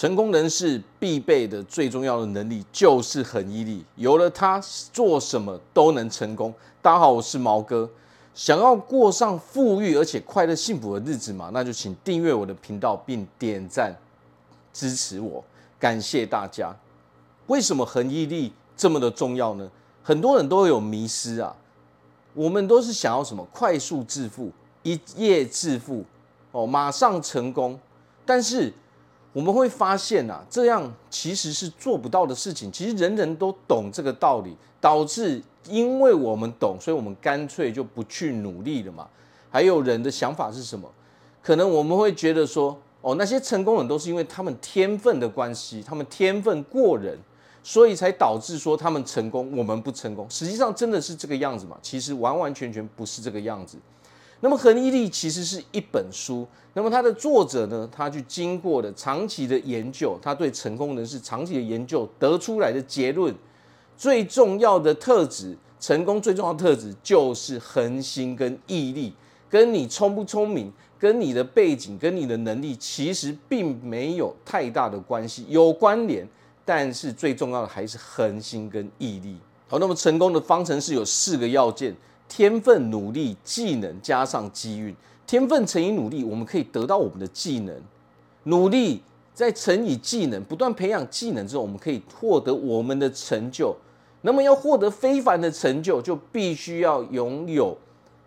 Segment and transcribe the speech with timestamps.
[0.00, 4.58] 成功人士必备的最重要的能力就是恒毅力，有了它，
[4.94, 6.54] 做什么都能成功。
[6.80, 7.86] 大家好，我是毛哥。
[8.32, 11.50] 想要过上富裕而且快乐幸福的日子嘛？
[11.52, 13.94] 那就请订阅我的频道并点赞
[14.72, 15.44] 支持我，
[15.78, 16.74] 感谢大家。
[17.48, 19.70] 为什么恒毅力这么的重要呢？
[20.02, 21.54] 很多人都有迷失啊，
[22.32, 23.46] 我们都是想要什么？
[23.52, 24.50] 快速致富，
[24.82, 26.06] 一夜致富，
[26.52, 27.78] 哦，马上成功，
[28.24, 28.72] 但是。
[29.32, 32.70] 我们会发现啊，这样其实是做不到的事情。
[32.72, 39.08] 其实人人都懂这个道理，导致因为我们懂，所以我们干脆就不去努力了嘛。
[39.50, 40.90] 还有人的想法是什么？
[41.42, 47.16] 可能我们会觉得说，哦，那些成功人都是因为他们天分的关系，他们天分过人，
[47.62, 50.26] 所以才导致说他们成功，我们不成功。
[50.28, 51.78] 实际上真的是这个样子吗？
[51.80, 53.78] 其实完完全全不是这个样子。
[54.42, 63.34] 那么恒毅力其实是一本书，那么它的作者呢，他去经过了长期的研究，他对成功人士长期的研究得出来的结论，
[63.98, 69.12] 最重要的特质，成功最重要的特质就是恒心跟毅力，
[69.50, 76.26] 跟你聪不聪明，跟你的背景，跟你的能力其实并没有太大的关系，有关联，
[76.64, 79.36] 但是最重要的还是恒心跟毅力。
[79.68, 81.94] 好，那么成功的方程式有四个要件。
[82.30, 84.94] 天分、努力、技能加上机运，
[85.26, 87.74] 天分乘以努力，我们可以得到我们的技能；
[88.44, 89.02] 努力
[89.34, 93.76] 再乘以技能，不断培养技能之后，我们可以获得我们的成就。
[94.22, 97.76] 那么要获得非凡的成就，就必须要拥有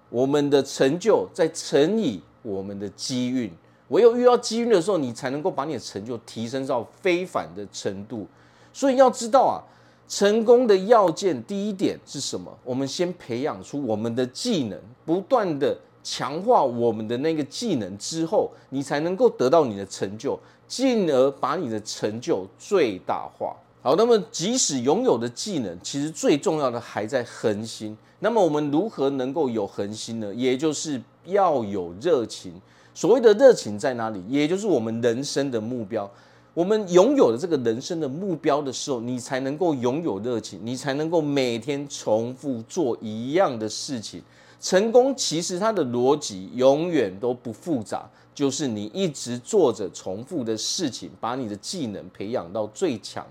[0.09, 3.49] 我们的成就，再乘以我们的机运。
[3.88, 8.27] 唯有遇到机遇的时候，你才能够把你的成就提升到非凡的程度。
[8.73, 9.63] 所以要知道啊。
[10.07, 12.55] 成功的要件，第一点是什么？
[12.63, 20.37] 我们先培养出我们的技能，不断的强化我们的那个技能之后，你才能够得到你的成就，
[20.67, 23.55] 进而把你的成就最大化。
[23.81, 27.97] 好，那么即使拥有的技能，其实最重要的还在恒心。
[28.19, 30.33] 那么我们如何能够有恒心呢？
[30.33, 32.53] 也就是要有热情。
[32.94, 34.23] 所谓的热情在哪里？
[34.29, 36.09] 也就是我们人生的目标。
[36.53, 44.22] 我们拥有了这个人生的目标的时候，你才能够拥有热情，你才能够每天重复做一样的事情。
[44.62, 53.25] 成功其实它的逻辑永远都不复杂，就是你一直做着重复的事情，把你的技能培养到最强。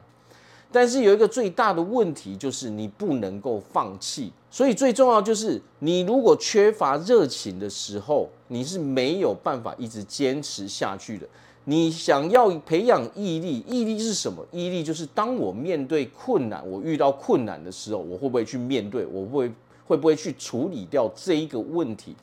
[0.72, 4.32] 但是有一个最大的问题，就是你不能够放弃。
[4.50, 11.26] 所以最重要就是，你如果缺乏热情的时候，你是没有办法一直坚持下去的。
[11.64, 14.44] 你想要培养毅力，毅力是什么？
[14.50, 19.06] 毅力就是当我面对困难，我遇到困难的时候，我会不会去面对？
[19.06, 19.50] 我会
[19.86, 22.16] 会不会去处理掉这一个问题？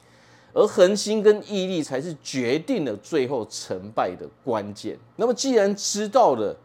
[0.53, 4.97] 而恒心跟毅力才是决定了最后成败的关键。
[5.15, 6.55] 那么，既然知道了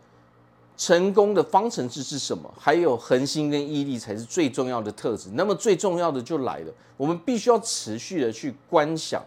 [0.77, 9.23] 成功的方程式是什么，还有恒心跟毅力才是最重要的特质，那么最重要的就来了，我们必须要持续的去观想。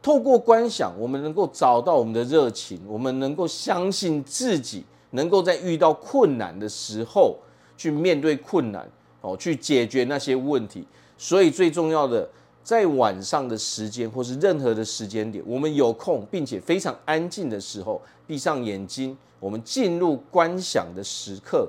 [0.00, 7.36] 透过观想，我们能够找到我们的热情，我们能够相信自己，能够在遇到困难的时候
[7.76, 8.88] 去面对困难，
[9.20, 10.86] 哦，去解决那些问题。
[11.18, 12.28] 所以最重要的，
[12.66, 21.68] 在晚上的时间或是任何的时间点，我们有空并且非常安静的时候，闭上眼睛，我们进入观想的时刻，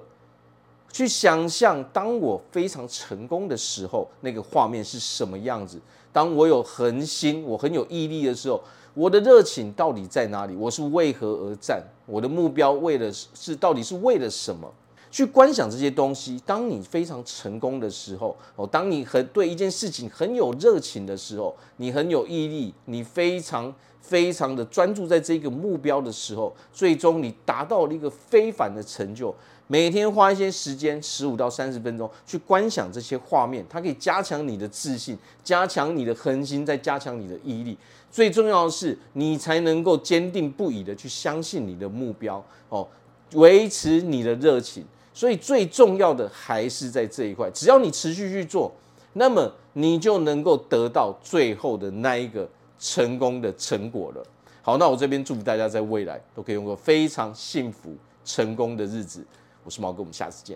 [0.92, 5.80] 去想象当我非常成功的时候，那个画面是什么样子。
[6.12, 8.60] 当我有恒心，我很有毅力的时候，
[8.96, 10.56] 我的热情到底在哪里？
[10.56, 11.80] 我是为何而战？
[12.08, 14.74] 我的目标为了是到底是为了什么？
[15.18, 16.40] 去观想这些东西。
[16.46, 29.34] 当你非常成功的时候，哦，当你很对一件事情很有热情的时候，你很有毅力，你非常非常的专注在这个目标的时候，最终你达到了一个非凡的成就。
[29.66, 37.76] 每天花一些时间，十五到三十分钟去观想这些画面，它可以加强你的自信，加强你的恒心，再加强你的毅力。
[38.12, 42.88] 最重要的是，你才能够坚定不移的去相信你的目标哦，
[43.34, 44.86] 维持你的热情。
[45.18, 48.72] 所以最重要的还是在这一块，只要你持续去做，
[49.14, 52.48] 那么你就能够得到最后的那一个
[52.78, 54.24] 成功的成果了。
[54.62, 59.26] 好，那我这边祝福大家在未来都可以用个非常幸福成功的日子。
[59.64, 60.56] 我是毛哥，我们下次见。